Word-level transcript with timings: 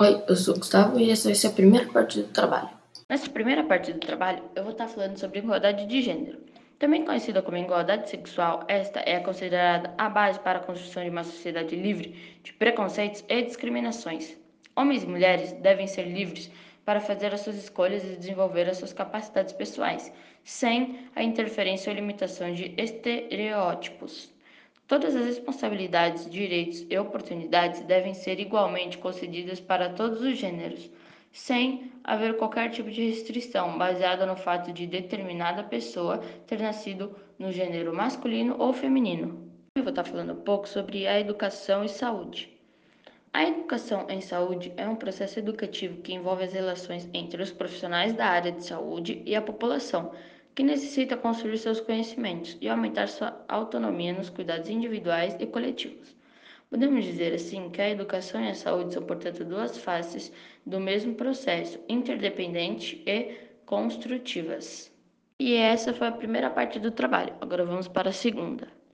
Oi, 0.00 0.22
eu 0.28 0.36
sou 0.36 0.54
o 0.54 0.58
Gustavo 0.58 1.00
e 1.00 1.10
essa 1.10 1.24
vai 1.24 1.34
ser 1.34 1.48
a 1.48 1.50
primeira 1.50 1.84
parte 1.88 2.22
do 2.22 2.28
trabalho. 2.28 2.68
Nessa 3.10 3.28
primeira 3.28 3.64
parte 3.64 3.92
do 3.92 3.98
trabalho, 3.98 4.44
eu 4.54 4.62
vou 4.62 4.70
estar 4.70 4.86
falando 4.86 5.18
sobre 5.18 5.40
igualdade 5.40 5.86
de 5.86 6.00
gênero. 6.00 6.38
Também 6.78 7.04
conhecida 7.04 7.42
como 7.42 7.56
igualdade 7.56 8.08
sexual, 8.08 8.62
esta 8.68 9.00
é 9.00 9.18
considerada 9.18 9.92
a 9.98 10.08
base 10.08 10.38
para 10.38 10.60
a 10.60 10.62
construção 10.62 11.02
de 11.02 11.10
uma 11.10 11.24
sociedade 11.24 11.74
livre 11.74 12.38
de 12.44 12.52
preconceitos 12.52 13.24
e 13.28 13.42
discriminações. 13.42 14.36
Homens 14.76 15.02
e 15.02 15.08
mulheres 15.08 15.50
devem 15.54 15.88
ser 15.88 16.04
livres 16.04 16.48
para 16.84 17.00
fazer 17.00 17.34
as 17.34 17.40
suas 17.40 17.56
escolhas 17.56 18.04
e 18.04 18.14
desenvolver 18.14 18.68
as 18.68 18.76
suas 18.76 18.92
capacidades 18.92 19.52
pessoais, 19.52 20.12
sem 20.44 21.08
a 21.16 21.24
interferência 21.24 21.90
ou 21.90 21.96
limitação 21.96 22.54
de 22.54 22.72
estereótipos. 22.78 24.32
Todas 24.88 25.14
as 25.14 25.26
responsabilidades, 25.26 26.30
direitos 26.30 26.86
e 26.88 26.96
oportunidades 26.96 27.82
devem 27.82 28.14
ser 28.14 28.40
igualmente 28.40 28.96
concedidas 28.96 29.60
para 29.60 29.90
todos 29.90 30.22
os 30.22 30.38
gêneros, 30.38 30.90
sem 31.30 31.92
haver 32.02 32.38
qualquer 32.38 32.70
tipo 32.70 32.90
de 32.90 33.06
restrição 33.06 33.76
baseada 33.76 34.24
no 34.24 34.34
fato 34.34 34.72
de 34.72 34.86
determinada 34.86 35.62
pessoa 35.62 36.22
ter 36.46 36.58
nascido 36.58 37.14
no 37.38 37.52
gênero 37.52 37.94
masculino 37.94 38.56
ou 38.58 38.72
feminino. 38.72 39.52
Eu 39.76 39.82
vou 39.82 39.90
estar 39.90 40.04
falando 40.04 40.32
um 40.32 40.40
pouco 40.40 40.66
sobre 40.66 41.06
a 41.06 41.20
educação 41.20 41.84
e 41.84 41.88
saúde. 41.90 42.58
A 43.30 43.44
educação 43.44 44.06
em 44.08 44.22
saúde 44.22 44.72
é 44.78 44.88
um 44.88 44.96
processo 44.96 45.38
educativo 45.38 46.00
que 46.00 46.14
envolve 46.14 46.44
as 46.44 46.54
relações 46.54 47.06
entre 47.12 47.42
os 47.42 47.52
profissionais 47.52 48.14
da 48.14 48.24
área 48.24 48.52
de 48.52 48.64
saúde 48.64 49.22
e 49.26 49.36
a 49.36 49.42
população 49.42 50.12
que 50.58 50.64
necessita 50.64 51.16
construir 51.16 51.56
seus 51.56 51.80
conhecimentos 51.80 52.58
e 52.60 52.68
aumentar 52.68 53.06
sua 53.06 53.44
autonomia 53.46 54.12
nos 54.12 54.28
cuidados 54.28 54.68
individuais 54.68 55.36
e 55.38 55.46
coletivos. 55.46 56.16
Podemos 56.68 57.04
dizer 57.04 57.32
assim 57.32 57.70
que 57.70 57.80
a 57.80 57.88
educação 57.88 58.44
e 58.44 58.50
a 58.50 58.54
saúde 58.56 58.92
são, 58.92 59.04
portanto, 59.04 59.44
duas 59.44 59.78
faces 59.78 60.32
do 60.66 60.80
mesmo 60.80 61.14
processo, 61.14 61.78
interdependentes 61.88 63.00
e 63.06 63.36
construtivas. 63.64 64.92
E 65.38 65.54
essa 65.54 65.94
foi 65.94 66.08
a 66.08 66.12
primeira 66.12 66.50
parte 66.50 66.80
do 66.80 66.90
trabalho. 66.90 67.36
Agora 67.40 67.64
vamos 67.64 67.86
para 67.86 68.10
a 68.10 68.12
segunda. 68.12 68.66